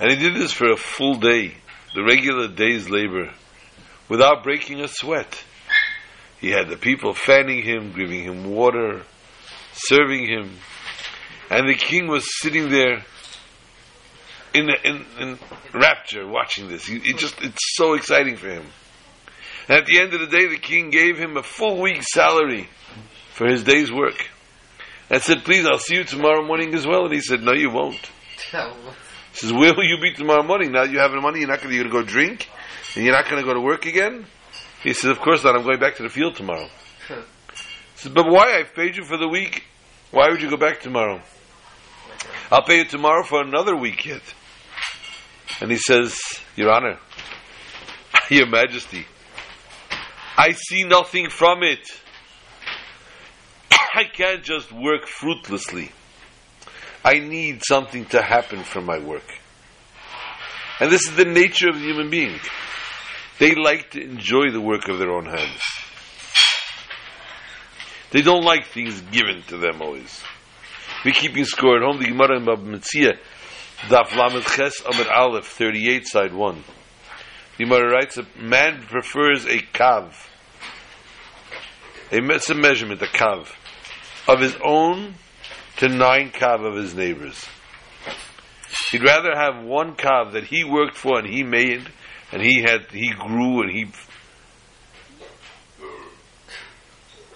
[0.00, 1.54] And he did this for a full day,
[1.94, 3.32] the regular day's labor,
[4.08, 5.44] without breaking a sweat.
[6.40, 9.02] He had the people fanning him, giving him water,
[9.72, 10.52] serving him,
[11.50, 13.04] and the king was sitting there
[14.54, 15.38] in, in, in
[15.74, 16.86] rapture watching this.
[16.86, 18.64] He, he just, it's so exciting for him.
[19.68, 22.68] And at the end of the day, the king gave him a full week's salary
[23.34, 24.28] for his day's work.
[25.10, 27.04] And said, please, I'll see you tomorrow morning as well.
[27.04, 28.10] And he said, no, you won't.
[29.38, 30.72] He says, where will you be tomorrow morning?
[30.72, 32.48] Now you have the money, you're not going to go drink?
[32.96, 34.26] And you're not going to go to work again?
[34.82, 36.68] He says, of course not, I'm going back to the field tomorrow.
[37.06, 37.14] He
[37.94, 38.58] says, but why?
[38.58, 39.62] I've paid you for the week.
[40.10, 41.20] Why would you go back tomorrow?
[42.50, 44.22] I'll pay you tomorrow for another week yet.
[45.60, 46.18] And he says,
[46.56, 46.98] Your Honor,
[48.30, 49.06] Your Majesty,
[50.36, 51.86] I see nothing from it.
[53.94, 55.92] I can't just work fruitlessly.
[57.08, 59.24] I need something to happen from my work.
[60.78, 62.38] And this is the nature of the human being.
[63.38, 65.62] They like to enjoy the work of their own hands.
[68.10, 70.22] They don't like things given to them always.
[71.02, 71.98] We're keeping score at home.
[71.98, 73.16] The Gemara in Bava Metzia,
[73.88, 76.64] Daf Lamed Ches Amid Aleph, 38, side 1.
[77.56, 80.12] The Gemara writes, a man prefers a kav,
[82.12, 83.48] a, it's a measurement, a kav,
[84.28, 85.14] of his own
[85.78, 87.46] to nine kav of his neighbors.
[88.90, 91.88] He'd rather have one kav that he worked for and he made,
[92.32, 93.86] and he had, he grew and he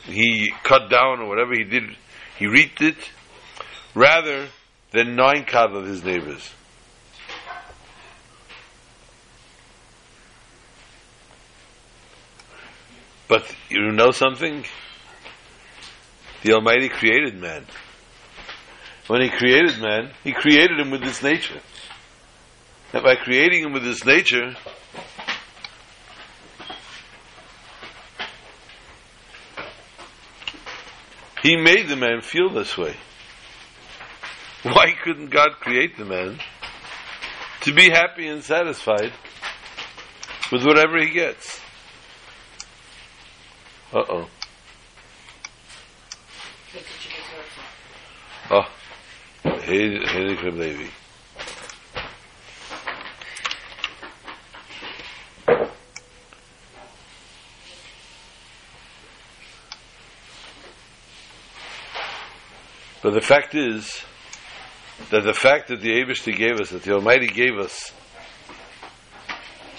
[0.05, 1.84] he cut down or whatever he did,
[2.36, 2.97] he reaped it,
[3.95, 4.49] rather
[4.90, 6.51] than nine kav of his neighbors.
[13.28, 14.64] But you know something?
[16.43, 17.64] The Almighty created man.
[19.07, 21.61] When He created man, He created him with this nature.
[22.92, 24.55] And by creating him with this nature,
[31.42, 32.94] He made the man feel this way.
[34.62, 36.38] Why couldn't God create the man
[37.62, 39.12] to be happy and satisfied
[40.53, 41.61] with whatever he gets?
[43.92, 44.28] Uh oh.
[48.50, 48.68] Oh.
[49.62, 50.90] Henry Levi.
[63.02, 64.02] But the fact is
[65.10, 67.92] that the fact that the Abishti gave us, that the Almighty gave us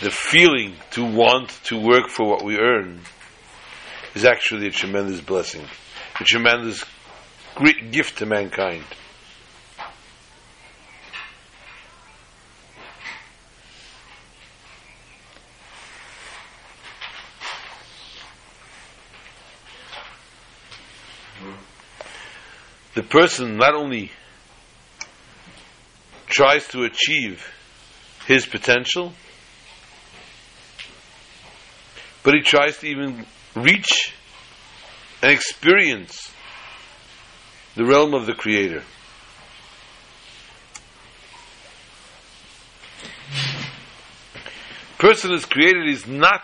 [0.01, 2.99] the feeling to want to work for what we earn
[4.15, 5.63] is actually a tremendous blessing,
[6.19, 6.83] a tremendous
[7.55, 8.83] great gift to mankind.
[23.03, 24.11] The person not only
[26.25, 27.45] tries to achieve
[28.25, 29.11] his potential,
[32.23, 33.25] but he tries to even
[33.57, 34.13] reach
[35.21, 36.31] and experience
[37.75, 38.83] the realm of the Creator.
[44.97, 46.41] Person is created is not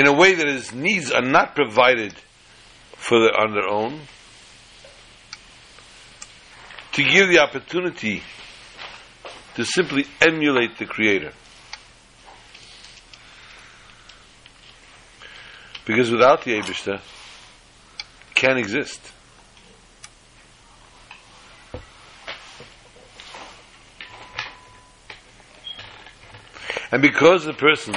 [0.00, 2.14] in a way that his needs are not provided
[2.96, 4.00] for the, on their own,
[6.92, 8.22] to give the opportunity
[9.56, 11.32] to simply emulate the Creator.
[15.84, 17.02] Because without the Abishta,
[18.34, 19.02] can't exist.
[26.90, 27.94] And because the person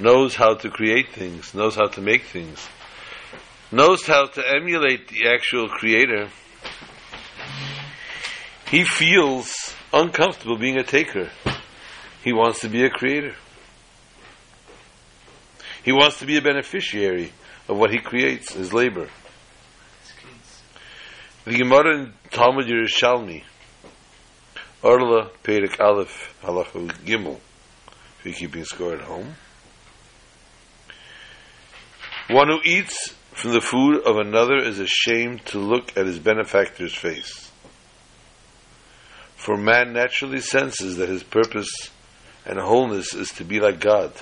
[0.00, 2.66] knows how to create things, knows how to make things,
[3.70, 6.28] knows how to emulate the actual creator,
[8.70, 11.28] he feels uncomfortable being a taker.
[12.22, 13.34] He wants to be a creator.
[15.82, 17.32] He wants to be a beneficiary
[17.68, 19.08] of what he creates, his labor.
[21.44, 23.42] The Gemara in Talmud Yerushalmi,
[24.82, 27.40] Orla Perek Aleph Halacha Gimel,
[28.18, 29.34] if you're keeping score at home.
[32.30, 36.94] One who eats from the food of another is ashamed to look at his benefactor's
[36.94, 37.50] face.
[39.34, 41.90] For man naturally senses that his purpose
[42.46, 44.12] and wholeness is to be like God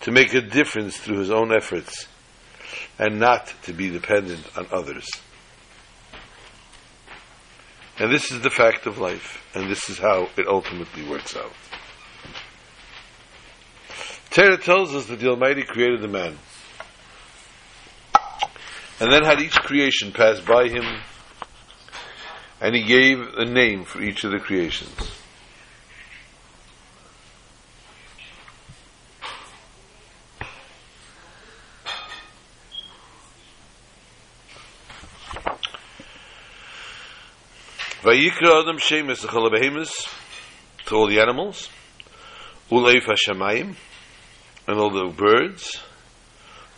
[0.00, 2.06] to make a difference through his own efforts
[2.98, 5.08] and not to be dependent on others.
[7.98, 11.52] And this is the fact of life, and this is how it ultimately works out.
[14.28, 16.36] Torah tells us that the Almighty created the man,
[18.98, 20.84] and then had each creation pass by him,
[22.60, 25.10] and he gave a name for each of the creations.
[38.02, 40.08] Vayikra Adam Shemes Behemoths
[40.86, 41.68] to all the animals,
[42.70, 43.74] Uleif Hashemayim,
[44.68, 45.82] and all the birds,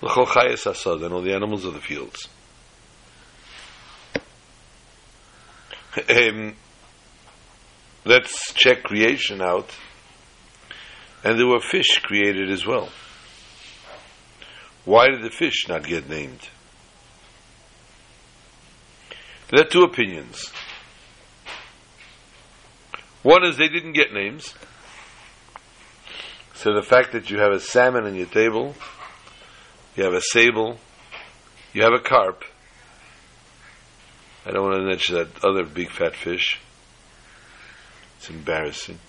[0.03, 2.29] Chayes Asad, and all the animals of the fields.
[6.09, 6.55] Um,
[8.05, 9.71] let's check creation out.
[11.25, 12.89] And there were fish created as well.
[14.85, 16.49] Why did the fish not get named?
[19.51, 20.53] There are two opinions.
[23.23, 24.55] One is they didn't get names.
[26.55, 28.75] So the fact that you have a salmon on your table,
[29.99, 30.79] you have a sable,
[31.73, 32.45] you have a carp.
[34.47, 36.61] I don't want to mention that other big fat fish.
[38.17, 39.01] It's embarrassing.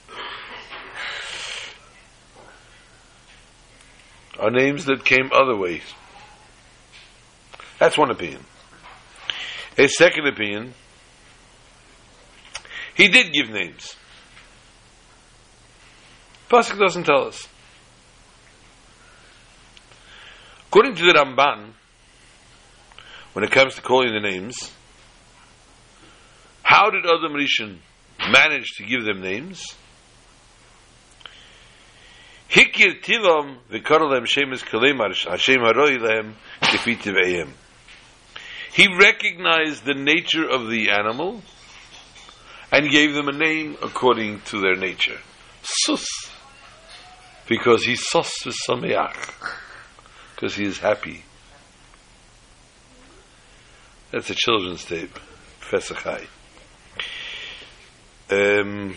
[4.39, 5.83] Are names that came other ways.
[7.77, 8.43] That's one opinion.
[9.77, 10.73] A second opinion,
[12.95, 13.95] he did give names.
[16.49, 17.47] Pasuk doesn't tell us.
[20.69, 21.71] According to the Ramban,
[23.33, 24.71] when it comes to calling the names,
[26.61, 27.79] how did Adam Rishon
[28.31, 29.63] manage to give them names?
[32.51, 33.01] Hikir
[35.27, 37.53] Hashem haroi lehem.
[38.71, 41.41] He recognized the nature of the animal
[42.71, 45.17] and gave them a name according to their nature.
[45.63, 46.05] Sus.
[47.47, 48.31] Because he's sus
[48.69, 49.68] sameach.
[50.39, 51.25] Because he is happy.
[54.09, 55.19] That's a children's tape.
[55.59, 56.27] Professor Chai.
[58.31, 58.95] Um,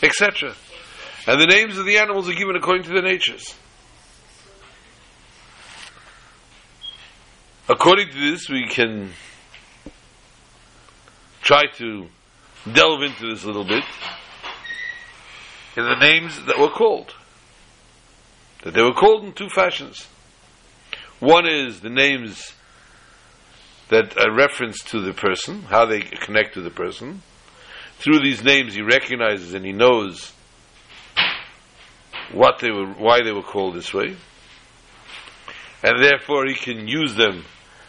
[0.00, 0.54] etc.
[1.26, 3.56] And the names of the animals are given according to their natures.
[7.68, 9.10] According to this, we can
[11.40, 12.06] try to
[12.72, 13.82] delve into this a little bit
[15.76, 17.16] in the names that were called.
[18.62, 20.06] That they were called in two fashions.
[21.20, 22.54] One is the names
[23.90, 27.22] that are reference to the person, how they connect to the person.
[27.98, 30.32] Through these names, he recognizes and he knows
[32.32, 34.16] what they were, why they were called this way,
[35.82, 37.44] and therefore he can use them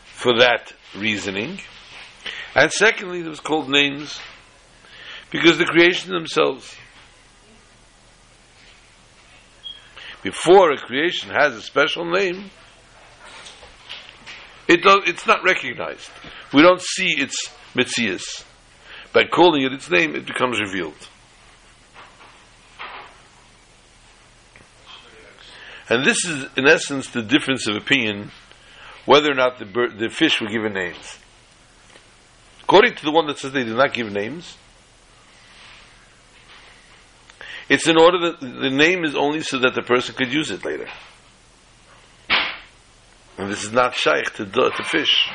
[0.05, 1.59] for that reasoning.
[2.55, 4.19] And secondly, it was called names
[5.31, 6.75] because the creation themselves,
[10.23, 12.49] before a creation has a special name,
[14.67, 16.09] it does, it's not recognized.
[16.53, 18.45] We don't see its mitzias.
[19.11, 21.09] By calling it its name, it becomes revealed.
[25.89, 28.31] And this is, in essence, the difference of opinion
[29.05, 31.19] whether or not the, the fish were given names.
[32.61, 34.57] According to the one that says they did not give names,
[37.69, 40.65] it's in order that the name is only so that the person could use it
[40.65, 40.87] later.
[43.37, 45.29] And this is not shaykh to, to fish.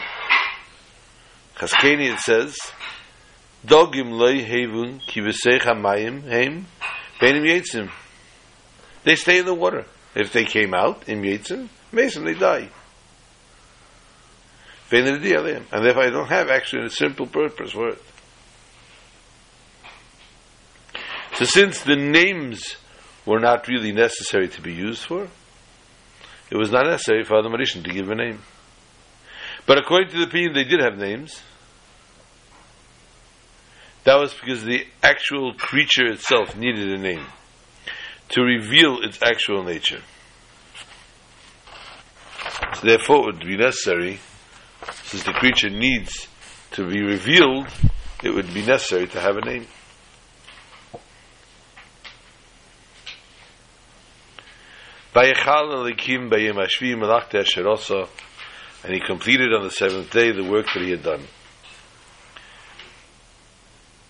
[1.56, 2.56] Chizkuni it says,
[3.66, 6.66] Dogim loy hevun ki v'seich hamayim heim
[7.20, 7.90] beinim yetzim.
[9.04, 9.86] They stay in the water.
[10.14, 12.70] If they came out in yetzim, mason they die.
[14.90, 18.02] And therefore I don't have actually a simple purpose for it.
[21.38, 22.74] So since the names
[23.24, 25.28] were not really necessary to be used for,
[26.50, 28.40] it was not necessary for the Marishan to give a name.
[29.64, 31.40] But according to the opinion, they did have names.
[34.02, 37.24] That was because the actual creature itself needed a name
[38.30, 40.02] to reveal its actual nature.
[42.80, 44.18] So therefore, it would be necessary,
[45.04, 46.26] since the creature needs
[46.72, 47.68] to be revealed,
[48.24, 49.68] it would be necessary to have a name.
[58.84, 61.24] And he completed on the seventh day the work that he had done.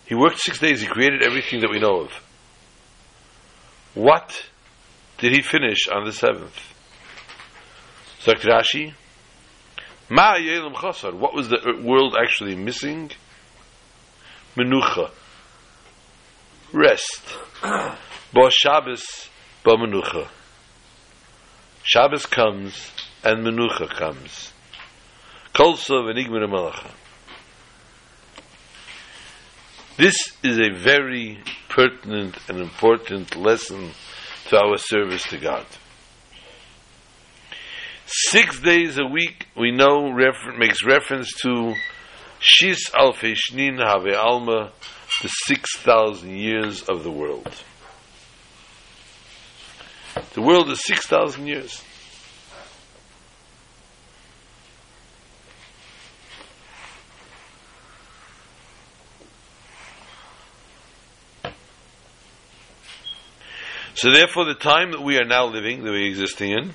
[0.06, 2.12] He worked six days, he created everything that we know of.
[3.94, 4.48] What
[5.18, 6.56] did he finish on the seventh?
[8.20, 8.94] Sagt Rashi,
[10.10, 11.12] Ma yelim chasar.
[11.12, 13.10] What was the world actually missing?
[14.56, 15.10] Menucha.
[16.72, 17.36] Rest.
[18.32, 19.28] Bo Shabbos,
[19.62, 20.28] bo menucha.
[21.88, 22.90] Shabbos comes
[23.24, 24.52] and Menucha comes.
[25.54, 26.90] Kolsov and Igmar Malacha.
[29.96, 33.92] This is a very pertinent and important lesson
[34.48, 35.64] to our service to God.
[38.04, 41.74] Six days a week, we know, refer- makes reference to
[42.38, 44.72] Shis Alfei Shnin Have Alma,
[45.22, 47.64] the 6,000 years of the world.
[50.34, 51.82] The world is 6,000 years.
[63.94, 66.74] So therefore the time that we are now living, that we're existing in,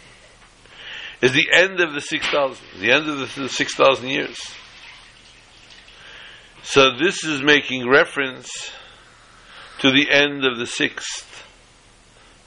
[1.22, 4.38] is the end of the 6,000, the end of the, the 6,000 years.
[6.64, 8.72] So this is making reference
[9.80, 11.46] to the end of the sixth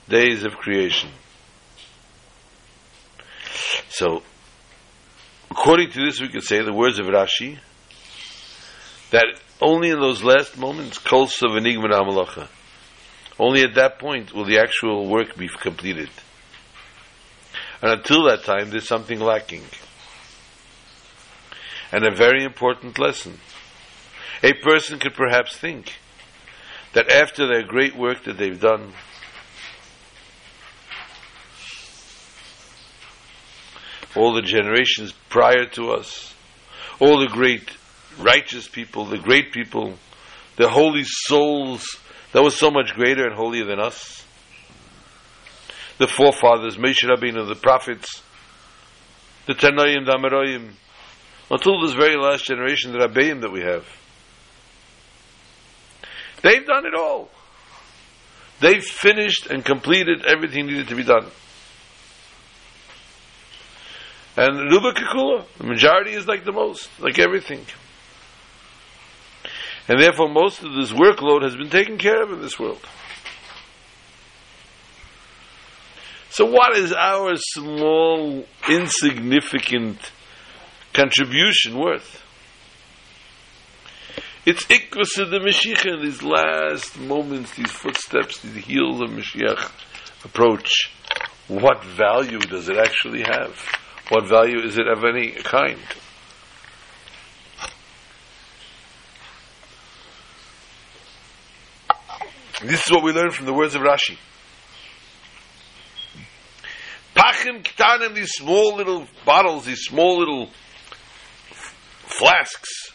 [0.09, 1.11] days of creation.
[3.89, 4.23] So,
[5.51, 7.59] according to this, we could say the words of Rashi
[9.11, 9.27] that
[9.61, 12.49] only in those last moments, Kol of Enigma Amalacha,
[13.39, 16.11] only at that point will the actual work be completed.
[17.83, 19.63] And until that time, there's something lacking.
[21.93, 23.39] And a very important lesson.
[24.43, 25.95] A person could perhaps think
[26.95, 28.93] that after their great work that they've done,
[34.17, 36.35] all the generations prior to us,
[37.01, 37.71] all the great
[38.19, 39.95] righteous people, the great people,
[40.57, 41.85] the holy souls
[42.33, 44.25] that was so much greater and holier than us,
[45.99, 48.23] the forefathers, Moshe Rabbeinu, the prophets,
[49.47, 50.73] the Tanoim, the Amoraim,
[51.51, 53.87] until this very last generation, the Rabbeim that we have.
[56.43, 57.31] They've done it all.
[58.61, 61.27] They've finished and completed everything needed to be done.
[64.37, 67.65] And Ruba Kikula, the majority is like the most, like everything.
[69.89, 72.85] And therefore most of this workload has been taken care of in this world.
[76.31, 79.99] So what is our small, insignificant
[80.93, 82.23] contribution worth?
[84.45, 89.73] It's Ikvus of the Mashiach in these last moments, these footsteps, these heels of Mashiach
[90.25, 90.93] approach.
[91.49, 93.59] What value does it actually have?
[94.09, 95.81] What value is it of any kind?
[102.63, 104.17] This is what we learn from the words of Rashi.
[107.15, 110.51] Pachim ktanim, these small little bottles, these small little
[112.07, 112.93] flasks.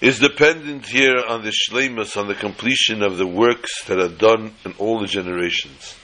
[0.00, 4.52] Is dependent here on the shlemus, on the completion of the works that are done
[4.64, 5.94] in all the generations.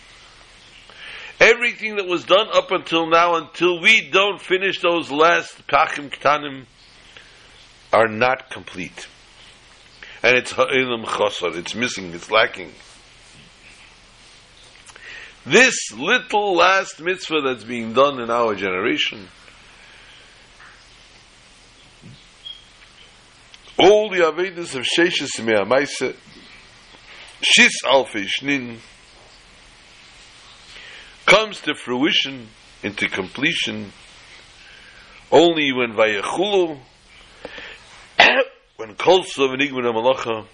[1.38, 6.64] Everything that was done up until now, until we don't finish those last pachim ktanim,
[7.93, 9.07] are not complete
[10.22, 12.72] and it's ha'ilam chasar, it's missing, it's lacking.
[15.45, 19.28] This little last mitzvah that's being done in our generation,
[23.78, 26.14] all the Avedis of Sheshis Me'amaisa,
[27.40, 28.78] Shis Alfei Shnin,
[31.26, 32.48] comes to fruition,
[32.82, 33.92] into completion,
[35.30, 36.78] only when Vayechulu,
[38.76, 40.46] when Kolsov and Igmar Malacha,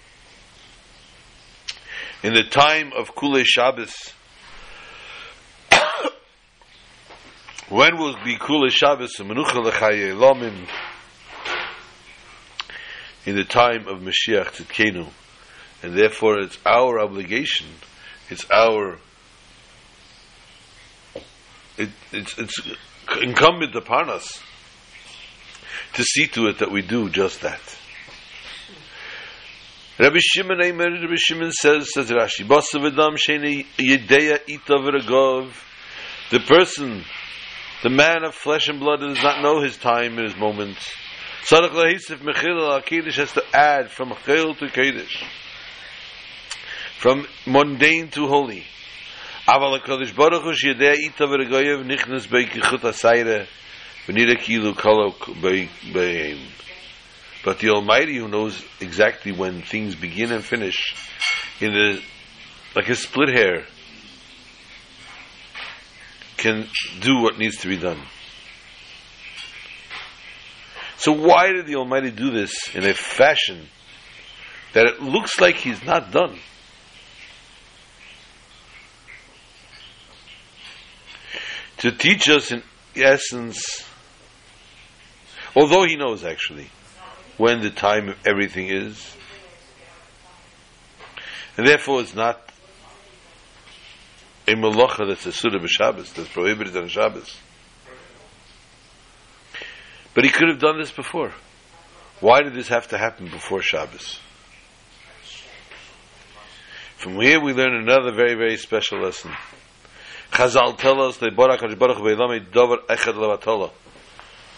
[2.23, 3.93] in the time of Kule Shabbos,
[7.69, 10.67] when will be Kule Shabbos and Menucha Lechaye Lomim,
[13.29, 15.07] in the time of Mashiach Tzidkenu,
[15.83, 17.67] and therefore it's our obligation,
[18.29, 18.97] it's our,
[21.77, 22.59] it, it's, it's
[23.21, 24.41] incumbent upon us
[25.93, 27.61] to see to it that we do just that.
[29.99, 35.51] Rabbi Shimon Eimer, Rabbi Shimon says, says Rashi, Basav Adam Sheni Yedeya Ita V'Ragov,
[36.31, 37.03] the person,
[37.83, 40.79] the man of flesh and blood does not know his time and his moments.
[41.43, 45.23] Sadach Lahisif Mechil Al-Kedish has to add from Chil to Kedish,
[46.97, 48.65] from mundane to holy.
[49.47, 49.79] Aval
[50.15, 52.27] Baruch Hu Ita V'Ragoyev Nichnas
[54.05, 54.75] V'nira Kilu.
[57.43, 60.93] But the Almighty, who knows exactly when things begin and finish,
[61.61, 62.01] in the
[62.75, 63.65] like a split hair,
[66.37, 66.67] can
[67.01, 67.99] do what needs to be done.
[70.99, 73.69] So why did the Almighty do this in a fashion
[74.73, 76.37] that it looks like He's not done?
[81.77, 82.63] To teach us in
[82.97, 83.85] essence,
[85.55, 86.67] although He knows actually,
[87.37, 89.15] when the time of everything is.
[91.55, 92.41] And therefore it's not
[94.49, 97.37] a malacha that's a surah b'Shabbos, that's prohibited on Shabbos.
[100.13, 101.31] But he could have done this before.
[102.19, 104.19] Why did this have to happen before Shabbos?
[106.97, 109.31] From here we learn another very, very special lesson.
[110.31, 111.17] Chazal tell us,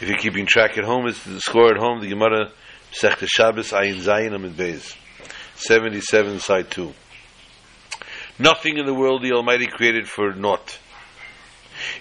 [0.02, 2.52] if you're keeping track at home, it's the score at home, the Gemara
[2.92, 4.98] Sech Shabbos Ayin Zayin Amid Beis.
[5.56, 6.92] 77 side 2.
[8.40, 10.80] Nothing in the world the Almighty created for naught.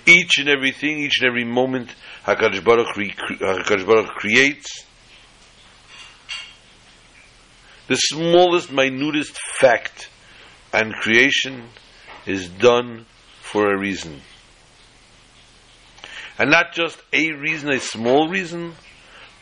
[0.06, 1.94] Each and everything, each and every moment,
[2.24, 4.84] HaKadosh Baruch, HaKadosh Baruch creates.
[7.88, 10.08] The smallest, minutest fact
[10.72, 11.68] and creation
[12.26, 13.06] is done
[13.40, 14.20] for a reason.
[16.38, 18.74] And not just a reason, a small reason,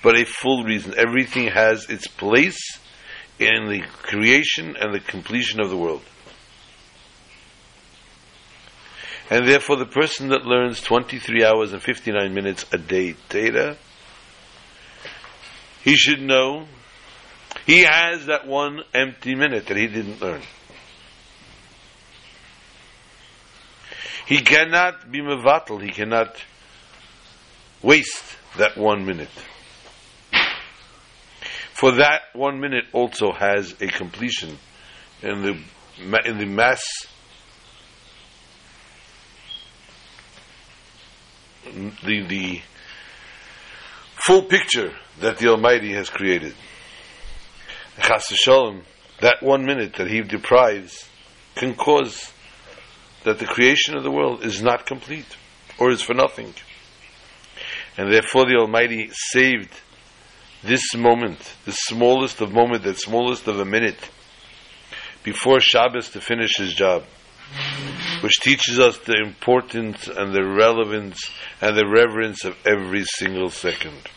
[0.03, 0.95] but a full reason.
[0.97, 2.59] Everything has its place
[3.39, 6.03] in the creation and the completion of the world.
[9.31, 13.77] And therefore, the person that learns 23 hours and 59 minutes a day data,
[15.83, 16.67] he should know
[17.67, 20.41] he has that one empty minute that he didn't learn.
[24.27, 26.37] He cannot be mevatel, he cannot
[27.83, 29.29] waste that one minute.
[31.73, 34.59] For that one minute also has a completion
[35.23, 35.59] in the
[36.25, 36.83] in the mass
[42.05, 42.61] the the
[44.15, 46.55] full picture that the Almighty has created.
[47.99, 48.83] V'sholem,
[49.21, 51.09] that one minute that He deprives
[51.55, 52.33] can cause
[53.25, 55.37] that the creation of the world is not complete
[55.79, 56.55] or is for nothing.
[57.97, 59.73] And therefore the Almighty saved
[60.63, 63.99] this moment, the smallest of moment, the smallest of a minute,
[65.25, 67.05] before Shabbos to finish his job,
[68.21, 71.31] which teaches us the importance and the relevance
[71.61, 74.09] and the reverence of every single second.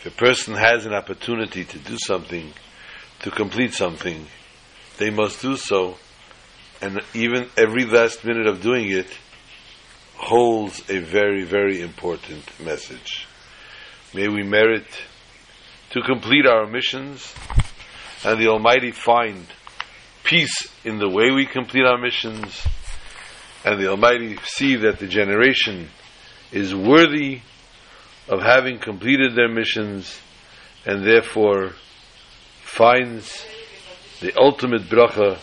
[0.00, 2.52] If a person has an opportunity to do something,
[3.20, 4.26] to complete something,
[4.98, 5.96] they must do so,
[6.80, 9.08] and even every last minute of doing it
[10.14, 13.26] holds a very, very important message.
[14.14, 14.86] May we merit
[15.90, 17.34] to complete our missions,
[18.24, 19.46] and the Almighty find
[20.24, 22.66] peace in the way we complete our missions,
[23.64, 25.88] and the Almighty see that the generation
[26.52, 27.40] is worthy
[28.28, 30.20] of having completed their missions
[30.84, 31.72] and therefore
[32.62, 33.44] finds
[34.20, 35.38] the ultimate bracha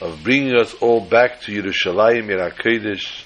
[0.00, 3.24] of bringing us all back to Yerushalayim Yerakodesh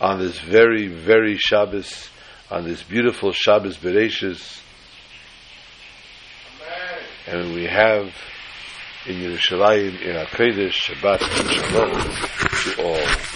[0.00, 2.10] on this very, very Shabbos,
[2.50, 4.60] on this beautiful Shabbos Bereshis.
[7.28, 8.14] And we have
[9.06, 11.18] in Yerushalayim in Yerakodesh Shabbat
[11.50, 11.92] Shalom
[12.62, 13.35] to all.